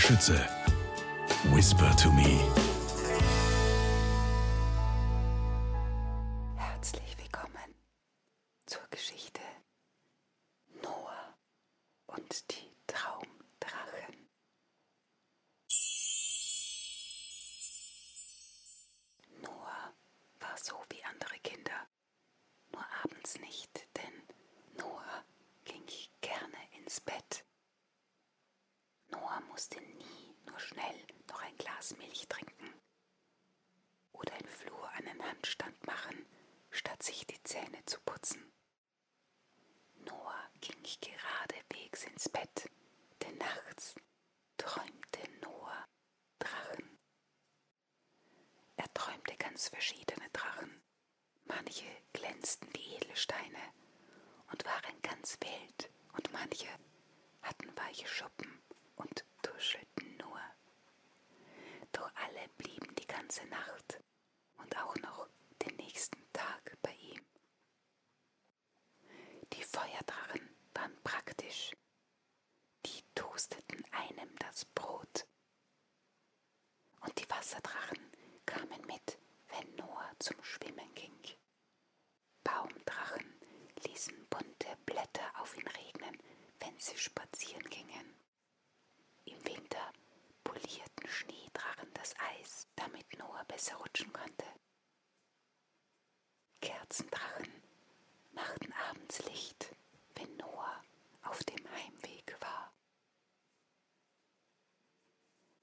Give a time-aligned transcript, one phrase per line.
[0.00, 0.48] Schütze.
[1.52, 2.40] Whisper to me.
[6.56, 7.74] Herzlich willkommen
[8.64, 9.42] zur Geschichte
[10.82, 11.36] Noah
[12.06, 14.30] und die Traumdrachen.
[19.42, 19.92] Noah
[20.40, 21.86] war so wie andere Kinder,
[22.72, 24.22] nur abends nicht, denn
[24.78, 25.24] Noah
[25.66, 25.84] ging
[26.22, 27.44] gerne ins Bett.
[29.60, 32.72] Musste nie nur schnell noch ein Glas Milch trinken
[34.12, 36.24] oder im Flur einen Handstand machen,
[36.70, 38.50] statt sich die Zähne zu putzen.
[39.96, 42.70] Noah ging geradewegs ins Bett,
[43.20, 43.96] denn nachts
[44.56, 45.84] träumte Noah
[46.38, 46.98] Drachen.
[48.76, 50.80] Er träumte ganz verschiedene Drachen.
[51.44, 53.74] Manche glänzten wie Edelsteine
[54.52, 56.68] und waren ganz wild, und manche
[57.42, 58.62] hatten weiche Schuppen
[58.96, 59.99] und på slutten.
[93.60, 94.46] Besser rutschen konnte.
[96.62, 97.52] Kerzendrachen
[98.32, 99.76] machten abends Licht,
[100.14, 100.82] wenn Noah
[101.24, 102.72] auf dem Heimweg war.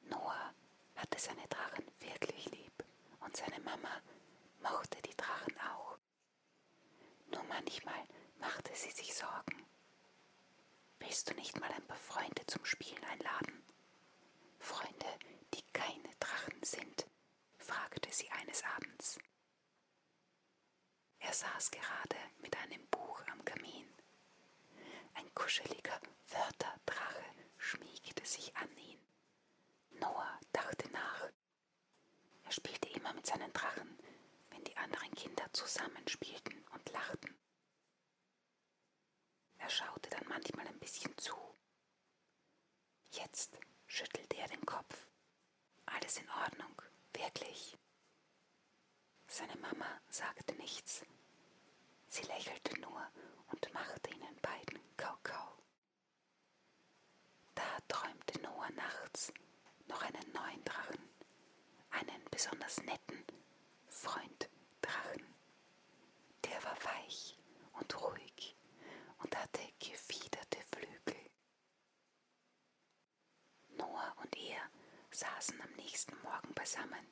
[0.00, 0.52] Noah
[0.96, 2.84] hatte seine Drachen wirklich lieb
[3.20, 4.02] und seine Mama
[4.60, 5.96] mochte die Drachen auch.
[7.28, 8.08] Nur manchmal
[8.40, 9.66] machte sie sich Sorgen.
[10.98, 13.64] Willst du nicht mal ein paar Freunde zum Spielen einladen?
[14.58, 15.06] Freunde,
[15.54, 17.06] die keine Drachen sind,
[18.04, 19.18] fragte sie eines Abends.
[21.20, 23.88] Er saß gerade mit einem Buch am Kamin.
[25.14, 25.98] Ein kuscheliger
[26.28, 27.24] Wörterdrache
[27.56, 29.00] schmiegte sich an ihn.
[30.00, 31.30] Noah dachte nach.
[32.44, 33.98] Er spielte immer mit seinen Drachen,
[34.50, 37.34] wenn die anderen Kinder zusammenspielten und lachten.
[39.58, 41.34] Er schaute dann manchmal ein bisschen zu.
[43.12, 45.08] Jetzt schüttelte er den Kopf.
[45.86, 46.82] Alles in Ordnung,
[47.14, 47.78] wirklich.
[49.64, 51.04] Mama sagte nichts.
[52.08, 53.02] Sie lächelte nur
[53.48, 55.58] und machte ihnen beiden Kakao.
[57.54, 59.32] Da träumte Noah nachts
[59.88, 61.08] noch einen neuen Drachen,
[61.90, 63.24] einen besonders netten
[63.88, 64.48] Freund
[64.82, 65.34] Drachen.
[66.44, 67.36] Der war weich
[67.72, 68.56] und ruhig
[69.18, 71.30] und hatte gefiederte Flügel.
[73.78, 74.60] Noah und er
[75.10, 77.06] saßen am nächsten Morgen beisammen.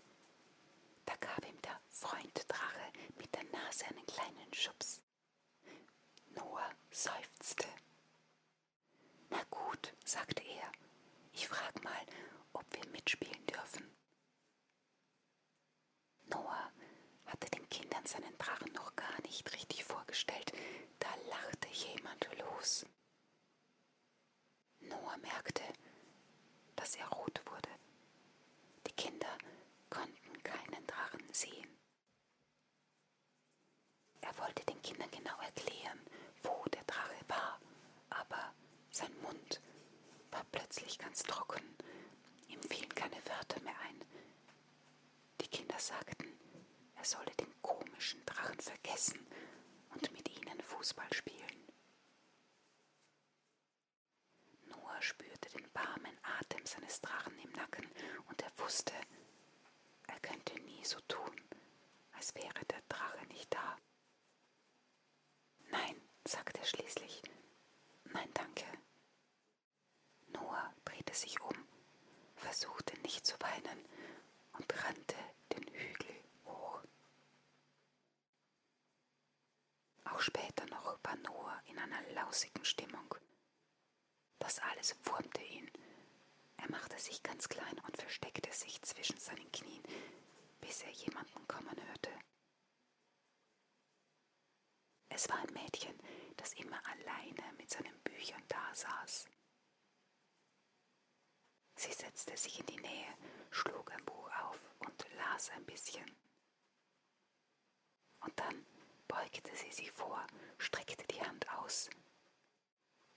[1.04, 5.00] Da gab ihm der Freund Drache mit der Nase einen kleinen Schubs.
[6.34, 7.66] Noah seufzte.
[9.30, 10.70] Na gut, sagte er,
[11.32, 12.06] ich frag mal,
[12.52, 13.90] ob wir mitspielen dürfen.
[16.26, 16.72] Noah
[17.26, 20.52] hatte den Kindern seinen Drachen noch gar nicht richtig vorgestellt,
[20.98, 22.86] da lachte jemand los.
[24.80, 25.62] Noah merkte,
[26.96, 27.70] er rot wurde.
[28.86, 29.38] Die Kinder
[29.90, 31.68] konnten keinen Drachen sehen.
[34.20, 36.00] Er wollte den Kindern genau erklären,
[36.42, 37.60] wo der Drache war,
[38.10, 38.52] aber
[38.90, 39.60] sein Mund
[40.30, 41.62] war plötzlich ganz trocken.
[42.48, 44.04] Ihm fielen keine Wörter mehr ein.
[45.40, 46.28] Die Kinder sagten,
[46.96, 49.26] er solle den komischen Drachen vergessen
[49.90, 51.66] und mit ihnen Fußball spielen.
[54.66, 57.86] Noah spürte den warmen Atem seines Drachen im Nacken
[58.28, 58.92] und er wusste,
[60.06, 61.40] er könnte nie so tun,
[62.12, 63.76] als wäre der Drache nicht da.
[65.70, 67.22] Nein, sagte er schließlich.
[68.04, 68.64] Nein, danke.
[70.28, 71.56] Noah drehte sich um,
[72.36, 73.84] versuchte nicht zu weinen
[74.52, 75.16] und rannte
[75.52, 76.14] den Hügel
[76.44, 76.82] hoch.
[80.04, 83.14] Auch später noch war Noah in einer lausigen Stimmung.
[84.52, 85.70] Das alles wurmte ihn.
[86.58, 89.82] Er machte sich ganz klein und versteckte sich zwischen seinen Knien,
[90.60, 92.10] bis er jemanden kommen hörte.
[95.08, 95.98] Es war ein Mädchen,
[96.36, 99.24] das immer alleine mit seinen Büchern da saß.
[101.76, 103.16] Sie setzte sich in die Nähe,
[103.50, 106.14] schlug ein Buch auf und las ein bisschen.
[108.20, 108.66] Und dann
[109.08, 110.26] beugte sie sich vor,
[110.58, 111.88] streckte die Hand aus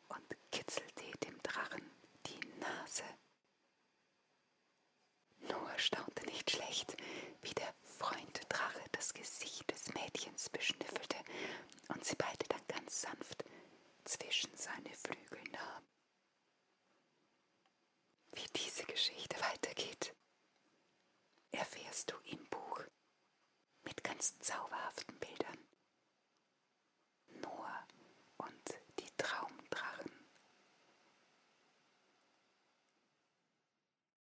[0.07, 1.81] und kitzelte dem Drachen
[2.27, 3.03] die Nase.
[5.39, 6.95] Noah staunte nicht schlecht,
[7.41, 11.17] wie der Freund Drache das Gesicht des Mädchens beschnüffelte
[11.89, 13.43] und sie beide dann ganz sanft
[14.05, 15.83] zwischen seine Flügel nahm.
[18.31, 20.15] Wie diese Geschichte weitergeht,
[21.51, 22.79] erfährst du im Buch
[23.83, 25.44] mit ganz zauberhaften Bildern.